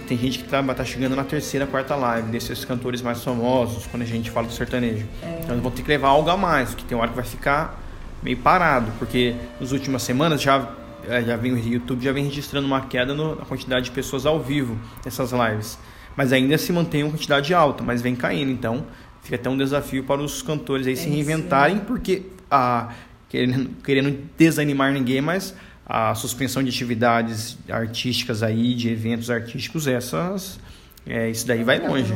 tem 0.07 0.17
gente 0.17 0.39
que 0.39 0.45
está 0.45 0.61
tá 0.61 0.83
chegando 0.83 1.15
na 1.15 1.23
terceira, 1.23 1.65
quarta 1.65 1.95
live 1.95 2.29
desses 2.29 2.65
cantores 2.65 3.01
mais 3.01 3.23
famosos, 3.23 3.85
quando 3.87 4.03
a 4.03 4.05
gente 4.05 4.29
fala 4.29 4.47
do 4.47 4.53
sertanejo. 4.53 5.05
É. 5.23 5.39
Então 5.39 5.51
eles 5.51 5.63
vão 5.63 5.71
ter 5.71 5.81
que 5.81 5.87
levar 5.87 6.09
algo 6.09 6.29
a 6.29 6.35
mais, 6.35 6.75
que 6.75 6.83
tem 6.83 6.97
hora 6.97 7.07
que 7.07 7.15
vai 7.15 7.25
ficar 7.25 7.79
meio 8.21 8.37
parado, 8.37 8.91
porque 8.99 9.35
nas 9.59 9.71
últimas 9.71 10.03
semanas 10.03 10.41
já 10.41 10.69
é, 11.07 11.23
já 11.23 11.35
vem 11.35 11.53
o 11.53 11.57
YouTube 11.57 12.03
já 12.03 12.11
vem 12.11 12.25
registrando 12.25 12.67
uma 12.67 12.81
queda 12.81 13.13
no, 13.13 13.35
na 13.35 13.45
quantidade 13.45 13.85
de 13.85 13.91
pessoas 13.91 14.25
ao 14.25 14.39
vivo 14.39 14.77
nessas 15.03 15.31
lives. 15.31 15.77
Mas 16.15 16.33
ainda 16.33 16.57
se 16.57 16.71
mantém 16.71 17.03
uma 17.03 17.11
quantidade 17.11 17.53
alta, 17.53 17.83
mas 17.83 18.01
vem 18.01 18.15
caindo. 18.15 18.51
Então 18.51 18.85
fica 19.23 19.35
até 19.35 19.49
um 19.49 19.57
desafio 19.57 20.03
para 20.03 20.21
os 20.21 20.41
cantores 20.41 20.87
aí 20.87 20.93
é 20.93 20.95
se 20.95 21.09
reinventarem, 21.09 21.79
porque 21.79 22.23
a, 22.49 22.93
querendo, 23.29 23.69
querendo 23.83 24.29
desanimar 24.37 24.91
ninguém, 24.91 25.21
mas 25.21 25.55
a 25.85 26.13
suspensão 26.15 26.63
de 26.63 26.69
atividades 26.69 27.57
artísticas 27.69 28.43
aí, 28.43 28.73
de 28.73 28.89
eventos 28.89 29.29
artísticos, 29.29 29.87
essas, 29.87 30.59
é, 31.05 31.29
isso 31.29 31.45
daí 31.47 31.63
vai 31.63 31.79
longe. 31.79 32.13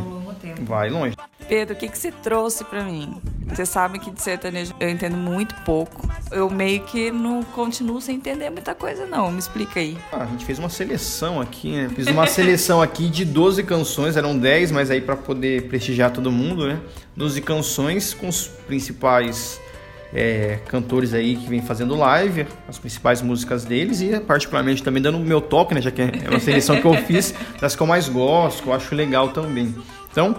Vai 0.62 0.90
longe. 0.90 1.16
Pedro, 1.48 1.75
o 1.75 1.78
que, 1.78 1.88
que 1.88 1.98
você 1.98 2.12
trouxe 2.12 2.64
para 2.64 2.84
mim? 2.84 3.22
Você 3.48 3.66
sabe 3.66 4.00
que 4.00 4.10
de 4.10 4.22
sertanejo 4.22 4.74
eu 4.80 4.90
entendo 4.90 5.16
muito 5.16 5.54
pouco. 5.64 6.10
Eu 6.32 6.50
meio 6.50 6.82
que 6.84 7.12
não 7.12 7.44
continuo 7.44 8.02
sem 8.02 8.16
entender 8.16 8.50
muita 8.50 8.74
coisa, 8.74 9.06
não. 9.06 9.32
Me 9.32 9.40
explica 9.40 9.80
aí. 9.80 9.98
Ah, 10.12 10.24
a 10.24 10.25
gente 10.25 10.44
fez 10.44 10.58
uma 10.58 10.70
seleção 10.70 11.40
aqui, 11.40 11.72
né? 11.72 11.90
Fiz 11.96 12.08
uma 12.08 12.25
seleção 12.25 12.82
aqui 12.82 13.08
de 13.08 13.24
12 13.24 13.64
canções, 13.64 14.18
eram 14.18 14.38
10, 14.38 14.72
mas 14.72 14.90
aí 14.90 15.00
para 15.00 15.16
poder 15.16 15.68
prestigiar 15.68 16.12
todo 16.12 16.32
mundo, 16.32 16.68
né? 16.68 16.80
12 17.16 17.42
canções 17.42 18.14
com 18.14 18.28
os 18.28 18.48
principais 18.48 19.62
é, 20.16 20.60
cantores 20.68 21.14
aí 21.14 21.36
que 21.36 21.48
vem 21.48 21.62
fazendo 21.62 21.96
live, 21.96 22.48
as 22.68 22.80
principais 22.80 23.22
músicas 23.22 23.66
deles 23.66 24.02
e 24.02 24.18
particularmente 24.20 24.82
também 24.82 25.04
dando 25.04 25.18
o 25.18 25.22
meu 25.22 25.42
toque, 25.42 25.75
né, 25.75 25.82
já 25.82 25.92
que 25.92 26.02
é 26.02 26.30
uma 26.30 26.40
seleção 26.40 26.80
que 26.80 26.88
eu 26.88 26.94
fiz, 26.94 27.34
das 27.60 27.75
que 27.75 27.82
eu 27.82 27.88
mais 27.88 28.08
gosto, 28.08 28.64
que 28.64 28.70
eu 28.70 28.74
acho 28.74 28.96
legal 28.96 29.30
também. 29.30 29.75
Então, 30.15 30.34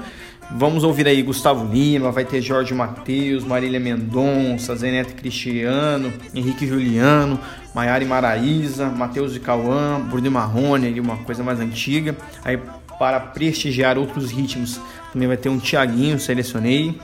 vamos 0.52 0.84
ouvir 0.84 1.06
aí 1.06 1.20
Gustavo 1.20 1.70
Lima, 1.70 2.10
vai 2.10 2.24
ter 2.24 2.40
Jorge 2.40 2.72
Matheus, 2.72 3.44
Marília 3.44 3.78
Mendonça, 3.78 4.74
Zenete 4.74 5.12
Cristiano, 5.12 6.10
Henrique 6.34 6.66
Juliano, 6.66 7.38
Maiara 7.74 8.02
Maraíza, 8.06 8.86
Matheus 8.86 9.34
de 9.34 9.40
Cauã, 9.40 10.00
Bruno 10.00 10.30
Marrone, 10.30 10.98
uma 10.98 11.18
coisa 11.18 11.44
mais 11.44 11.60
antiga. 11.60 12.16
Aí 12.42 12.58
para 12.98 13.20
prestigiar 13.20 13.98
outros 13.98 14.30
ritmos, 14.30 14.80
também 15.12 15.28
vai 15.28 15.36
ter 15.36 15.50
um 15.50 15.58
Tiaguinho, 15.58 16.18
selecionei 16.18 16.98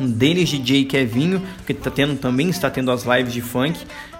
um 0.00 0.10
Denis 0.10 0.48
DJ 0.48 0.86
Kevinho, 0.86 1.42
que 1.66 1.74
tá 1.74 1.90
tendo, 1.90 2.16
também 2.16 2.48
está 2.48 2.70
tendo 2.70 2.90
as 2.90 3.04
lives 3.04 3.34
de 3.34 3.42
funk, 3.42 3.78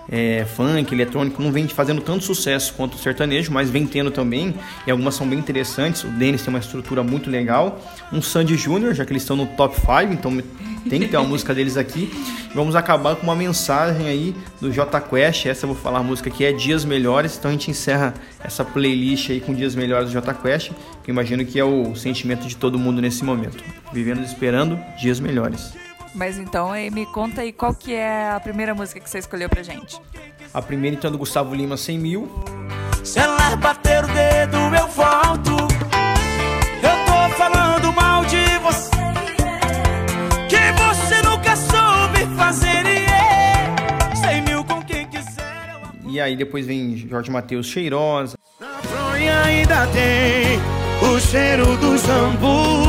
é, 0.09 0.45
funk, 0.57 0.93
eletrônico, 0.93 1.43
não 1.43 1.53
vem 1.53 1.69
fazendo 1.69 2.01
tanto 2.01 2.25
sucesso 2.25 2.75
quanto 2.75 2.95
o 2.95 2.99
sertanejo, 2.99 3.53
mas 3.53 3.71
vem 3.71 3.87
tendo 3.87 4.11
também, 4.11 4.55
e 4.87 4.91
algumas 4.91 5.15
são 5.15 5.29
bem 5.29 5.39
interessantes. 5.39 6.05
O 6.05 6.09
Denis 6.09 6.43
tem 6.43 6.53
uma 6.53 6.59
estrutura 6.59 7.03
muito 7.03 7.31
legal. 7.31 7.81
Um 8.13 8.21
Sandy 8.21 8.57
Júnior, 8.57 8.95
já 8.95 9.05
que 9.05 9.13
eles 9.13 9.23
estão 9.23 9.37
no 9.37 9.47
top 9.47 9.77
5, 9.77 10.13
então 10.13 10.37
tem 10.89 11.01
que 11.01 11.09
ter 11.09 11.17
uma 11.17 11.27
música 11.29 11.55
deles 11.55 11.77
aqui. 11.77 12.11
Vamos 12.55 12.75
acabar 12.75 13.15
com 13.17 13.23
uma 13.23 13.37
mensagem 13.37 14.09
aí 14.09 14.35
do 14.61 14.73
J 14.73 15.01
Quest. 15.01 15.47
Essa 15.47 15.65
eu 15.65 15.73
vou 15.73 15.81
falar 15.81 16.01
a 16.01 16.03
música 16.03 16.31
que 16.31 16.45
é 16.45 16.53
Dias 16.53 16.85
Melhores. 16.85 17.37
Então 17.39 17.49
a 17.49 17.53
gente 17.53 17.71
encerra 17.71 18.15
essa 18.43 18.65
playlist 18.65 19.31
aí 19.31 19.41
com 19.41 19.55
Dias 19.55 19.75
Melhores 19.75 20.09
do 20.09 20.13
J 20.13 20.35
Quest, 20.35 20.71
que 21.05 21.11
eu 21.11 21.13
imagino 21.13 21.45
que 21.45 21.59
é 21.59 21.65
o 21.65 21.95
sentimento 21.95 22.47
de 22.47 22.57
todo 22.57 22.79
mundo 22.79 23.01
nesse 23.01 23.25
momento. 23.25 23.63
Vivendo 23.93 24.21
e 24.21 24.25
esperando 24.25 24.79
dias 24.99 25.21
melhores. 25.21 25.73
Mas 26.15 26.39
então, 26.39 26.73
me 26.93 27.07
conta 27.07 27.43
aí 27.43 27.53
qual 27.53 27.75
que 27.75 27.95
é 27.95 28.31
a 28.31 28.41
primeira 28.41 28.75
música 28.75 29.01
que 29.01 29.09
você 29.09 29.19
escolheu 29.19 29.49
pra 29.49 29.63
gente. 29.63 30.01
A 30.53 30.61
primeira 30.61 30.97
então 30.97 31.09
é 31.09 31.13
do 31.13 31.19
Gustavo 31.19 31.55
Lima, 31.55 31.77
100 31.77 31.99
mil. 31.99 32.29
Se 33.05 33.19
ela 33.19 33.57
bater 33.57 34.05
o 34.05 34.09
dedo, 34.09 34.57
eu 34.77 34.89
volto. 34.89 35.53
Eu 36.83 37.05
tô 37.07 37.35
falando 37.37 37.93
mal 37.93 38.25
de 38.25 38.59
você. 38.59 38.91
Que 40.49 40.73
você 40.73 41.23
nunca 41.23 41.55
soube 41.57 42.37
fazer. 42.37 42.85
E 42.85 44.17
100 44.17 44.43
mil 44.43 44.65
com 44.65 44.83
quem 44.83 45.07
quiser. 45.07 45.81
E 46.09 46.21
aí 46.21 46.37
depois 46.37 46.67
vem 46.67 46.97
Jorge 46.97 47.31
Matheus, 47.31 47.67
Cheirosa. 47.67 48.37
Na 48.59 48.79
fronha 48.83 49.43
ainda 49.43 49.87
tem 49.87 50.59
o 51.09 51.21
cheiro 51.21 51.77
do 51.77 51.97
jambu 51.97 52.80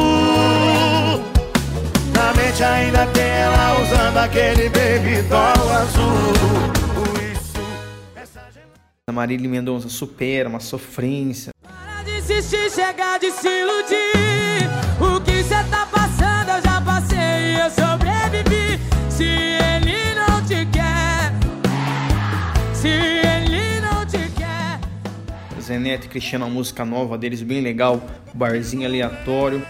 mente 2.62 2.64
ainda 2.64 3.06
tem 3.08 3.24
ela 3.24 3.82
usando 3.82 4.18
aquele 4.18 4.70
baby 4.70 5.22
doll 5.24 5.72
azul. 5.72 6.72
A 9.08 9.12
Marília 9.12 9.50
Mendonça 9.50 9.90
supera 9.90 10.48
uma 10.48 10.60
sofrência. 10.60 11.52
Para 11.62 12.04
de 12.04 12.22
desistir, 12.22 12.70
chega 12.70 13.18
de 13.18 13.32
se 13.32 13.48
iludir. 13.48 14.70
O 15.00 15.20
que 15.22 15.44
cê 15.44 15.64
tá 15.70 15.88
passando 15.92 16.50
eu 16.50 16.62
já 16.62 16.82
passei 16.82 17.18
e 17.18 17.60
eu 17.60 17.70
sobrevivi. 17.72 18.80
Se 19.10 19.24
ele 19.24 20.16
não 20.16 20.42
te 20.46 20.66
quer, 20.72 21.34
se 22.74 22.88
ele 22.88 23.82
não 23.82 24.06
te 24.06 24.32
quer. 24.38 24.80
Zenete 25.60 26.06
e 26.06 26.10
Cristiano, 26.10 26.46
a 26.46 26.50
música 26.50 26.86
nova 26.86 27.18
deles, 27.18 27.42
bem 27.42 27.62
legal. 27.62 28.02
Barzinho 28.34 28.88
aleatório. 28.88 29.62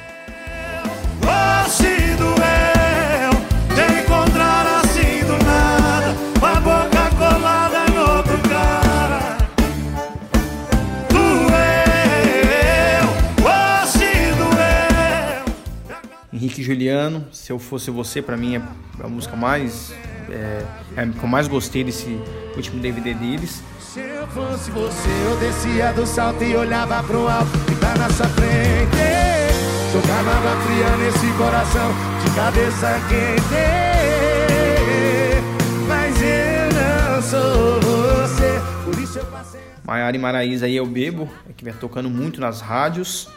Henrique 16.52 16.64
Juliano, 16.64 17.26
Se 17.32 17.50
Eu 17.50 17.58
Fosse 17.58 17.90
Você, 17.90 18.22
para 18.22 18.36
mim 18.36 18.58
é 18.58 18.62
a 19.02 19.08
música 19.08 19.38
mais. 19.38 19.94
É, 20.30 20.66
é, 20.98 21.06
que 21.08 21.24
eu 21.24 21.28
mais 21.28 21.48
gostei 21.48 21.82
desse 21.82 22.20
último 22.58 22.82
DVD 22.82 23.14
deles. 23.14 23.64
Se 23.80 24.02
eu 24.02 24.28
fosse 24.28 24.70
você, 24.72 25.10
eu 25.26 25.38
descia 25.40 25.94
do 25.94 26.06
salto 26.06 26.44
e 26.44 26.54
olhava 26.54 27.02
pro 27.04 27.28
alto 27.28 27.52
e 27.72 27.76
tá 27.76 27.96
na 27.98 28.10
sua 28.10 28.28
frente. 28.28 28.98
Jogava 29.94 30.32
água 30.32 30.62
fria 30.62 30.98
nesse 30.98 31.28
coração 31.38 31.92
de 32.22 32.36
cabeça 32.36 33.00
quente. 33.08 33.62
Mas 35.88 36.22
eu 36.22 36.70
não 36.74 37.22
sou 37.22 37.80
você, 37.82 38.62
por 38.84 39.02
isso 39.02 39.20
eu 39.20 39.26
passei. 39.26 39.62
Maiara 39.86 40.16
e 40.16 40.20
Maraísa 40.20 40.66
aí 40.66 40.76
eu 40.76 40.86
bebo, 40.86 41.30
é 41.50 41.54
que 41.54 41.64
vem 41.64 41.74
tocando 41.74 42.10
muito 42.10 42.42
nas 42.42 42.60
rádios. 42.60 43.30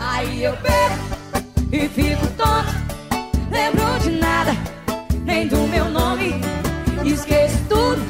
Aí 0.00 0.44
eu 0.44 0.52
bebo 0.56 1.27
e 1.72 1.88
fico 1.88 2.26
tonto. 2.36 2.88
Lembro 3.50 3.98
de 4.00 4.10
nada, 4.10 4.52
nem 5.24 5.46
do 5.46 5.66
meu 5.66 5.86
nome. 5.86 6.34
Esqueço 7.04 7.58
tudo, 7.68 8.00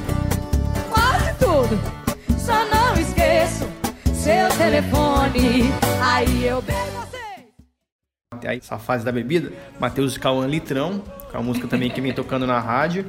quase 0.90 1.32
tudo. 1.38 1.78
Só 2.38 2.64
não 2.66 2.94
esqueço 2.94 3.68
seu 4.14 4.48
telefone. 4.56 5.72
Aí 6.02 6.44
eu 6.44 6.62
bebo 6.62 6.78
você. 7.00 8.46
Aí, 8.46 8.58
essa 8.58 8.78
fase 8.78 9.04
da 9.04 9.12
bebida, 9.12 9.52
Matheus 9.78 10.16
Cauã 10.16 10.46
Litrão, 10.46 11.02
com 11.30 11.38
a 11.38 11.42
música 11.42 11.66
também 11.66 11.90
que 11.90 12.00
vem 12.00 12.12
tocando 12.12 12.46
na 12.46 12.58
rádio. 12.58 13.06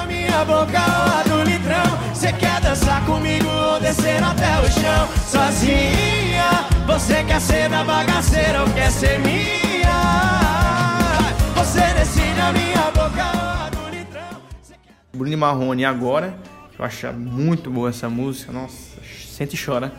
Decide 0.00 0.06
a 0.06 0.06
minha 0.06 0.44
boca 0.44 1.28
do 1.28 1.42
litrão. 1.42 2.14
Você 2.14 2.32
quer 2.32 2.60
dançar 2.60 3.04
comigo 3.04 3.48
ou 3.48 3.80
descer 3.80 4.22
até 4.22 4.60
o 4.60 4.70
chão? 4.70 5.08
Sozinha, 5.26 6.66
você 6.86 7.24
quer 7.24 7.40
ser 7.40 7.68
da 7.68 7.84
bagaceira 7.84 8.62
ou 8.62 8.70
quer 8.70 8.90
ser 8.90 9.18
minha? 9.20 9.90
Você 11.54 11.80
decide 11.94 12.40
a 12.40 12.52
minha 12.52 12.90
boca. 12.92 13.70
Bruno 15.12 15.36
Marrone 15.36 15.84
agora, 15.84 16.34
eu 16.78 16.84
acho 16.84 17.12
muito 17.12 17.70
boa 17.70 17.90
essa 17.90 18.08
música. 18.08 18.52
Nossa, 18.52 19.00
sente 19.04 19.56
e 19.56 19.64
chora. 19.64 19.92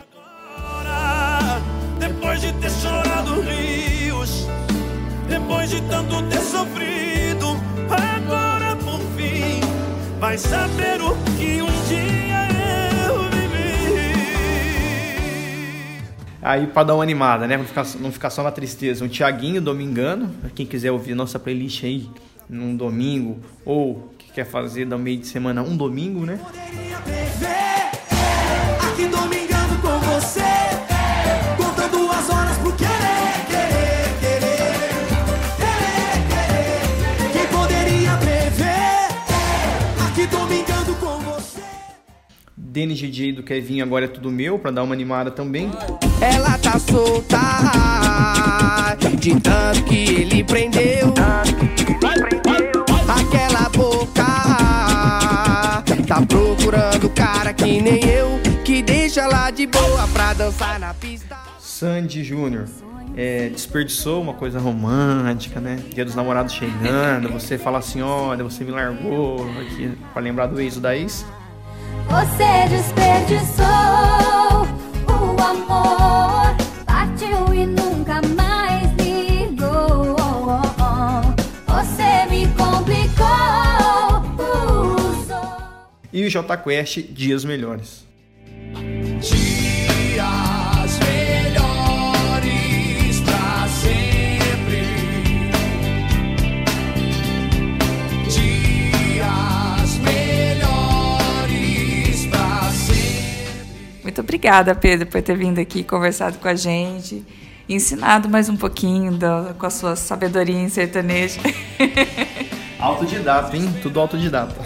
Vai 10.32 10.38
saber 10.38 10.98
o 11.02 11.14
que 11.36 11.60
um 11.60 11.66
dia 11.88 12.48
eu 13.06 13.24
vivi. 13.28 14.72
Aí 16.40 16.66
pra 16.68 16.84
dar 16.84 16.94
uma 16.94 17.02
animada, 17.02 17.46
né? 17.46 17.58
Não 17.58 17.66
ficar, 17.66 17.86
não 18.00 18.10
ficar 18.10 18.30
só 18.30 18.42
na 18.42 18.50
tristeza. 18.50 19.04
Um 19.04 19.08
Tiaguinho 19.08 19.60
Domingano, 19.60 20.30
pra 20.40 20.48
quem 20.48 20.64
quiser 20.64 20.90
ouvir 20.90 21.14
nossa 21.14 21.38
playlist 21.38 21.84
aí 21.84 22.08
num 22.48 22.74
domingo, 22.74 23.40
ou 23.62 24.14
que 24.16 24.32
quer 24.32 24.46
fazer 24.46 24.86
da 24.86 24.96
meio 24.96 25.18
de 25.18 25.26
semana 25.26 25.62
um 25.62 25.76
domingo, 25.76 26.24
né? 26.24 26.40
Poderia 26.42 27.21
domingando 40.42 40.94
com 40.96 41.18
você? 41.20 41.62
Denis 42.56 42.98
DJ 42.98 43.32
do 43.32 43.42
Kevinho 43.42 43.84
agora 43.84 44.06
é 44.06 44.08
tudo 44.08 44.30
meu, 44.30 44.58
pra 44.58 44.70
dar 44.70 44.82
uma 44.82 44.94
animada 44.94 45.30
também. 45.30 45.70
Ela 46.20 46.58
tá 46.58 46.78
solta 46.78 47.38
de 49.18 49.40
tanto 49.40 49.84
que 49.84 49.96
ele 49.96 50.42
prendeu. 50.44 51.14
Aquela 53.08 53.68
boca 53.68 54.24
tá 56.06 56.26
procurando 56.26 57.08
cara 57.10 57.52
que 57.52 57.80
nem 57.80 58.04
eu 58.04 58.40
que 58.64 58.82
deixa 58.82 59.26
lá 59.26 59.50
de 59.50 59.66
boa 59.66 60.08
pra 60.08 60.32
dançar 60.32 60.78
na 60.78 60.92
pista. 60.92 61.36
Sandy 61.60 62.24
Júnior. 62.24 62.66
É, 63.14 63.50
desperdiçou 63.50 64.22
uma 64.22 64.32
coisa 64.32 64.58
romântica, 64.58 65.60
né? 65.60 65.78
Dia 65.94 66.04
dos 66.04 66.14
namorados 66.14 66.54
chegando, 66.54 67.28
você 67.28 67.58
fala 67.58 67.78
assim, 67.78 68.00
olha, 68.00 68.42
você 68.42 68.64
me 68.64 68.70
largou 68.70 69.46
aqui 69.60 69.92
pra 70.12 70.22
lembrar 70.22 70.46
do 70.46 70.58
ex 70.60 70.78
da 70.78 70.96
ex. 70.96 71.24
Você 72.08 72.68
desperdiçou 72.68 73.66
o 75.08 75.42
amor, 75.42 76.56
partiu 76.86 77.54
e 77.54 77.66
nunca 77.66 78.20
mais 78.34 78.90
ligou. 78.94 80.16
Você 81.66 82.26
me 82.30 82.46
complicou, 82.54 83.26
usou. 84.96 85.70
E 86.12 86.24
o 86.24 86.30
J 86.30 86.56
Quest, 86.56 86.98
Dias 87.10 87.44
Melhores. 87.44 88.10
Muito 104.02 104.20
obrigada, 104.20 104.74
Pedro, 104.74 105.06
por 105.06 105.22
ter 105.22 105.36
vindo 105.36 105.60
aqui 105.60 105.84
conversado 105.84 106.38
com 106.38 106.48
a 106.48 106.54
gente, 106.54 107.24
ensinado 107.68 108.28
mais 108.28 108.48
um 108.48 108.56
pouquinho 108.56 109.12
da- 109.12 109.54
com 109.58 109.66
a 109.66 109.70
sua 109.70 109.94
sabedoria 109.96 110.56
em 110.58 110.68
sertanejo. 110.68 111.38
Autodidata, 112.80 113.56
hein? 113.56 113.72
Tudo 113.80 114.00
autodidata. 114.00 114.60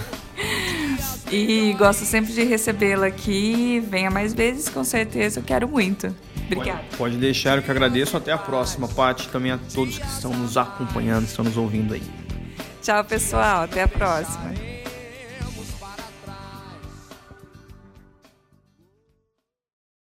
E 1.31 1.75
gosto 1.77 2.05
sempre 2.07 2.33
de 2.33 2.45
recebê-la 2.45 3.07
aqui. 3.09 3.79
Venha 3.91 4.11
mais 4.11 4.33
vezes, 4.33 4.71
com 4.71 4.83
certeza. 4.85 5.41
Eu 5.41 5.45
quero 5.45 5.69
muito. 5.69 6.15
Obrigada. 6.47 6.79
Pode, 6.79 6.97
pode 6.97 7.17
deixar, 7.19 7.59
eu 7.59 7.63
que 7.63 7.71
agradeço. 7.71 8.17
Até 8.17 8.33
a 8.33 8.39
próxima, 8.39 8.89
Paty. 8.89 9.29
Também 9.29 9.53
a 9.53 9.59
todos 9.75 9.99
que 9.99 10.07
estão 10.07 10.33
nos 10.33 10.57
acompanhando, 10.57 11.27
estão 11.27 11.45
nos 11.45 11.57
ouvindo 11.59 11.93
aí. 11.93 12.03
Tchau, 12.81 13.05
pessoal. 13.05 13.65
Até 13.65 13.83
a 13.83 13.89
próxima. 13.89 14.76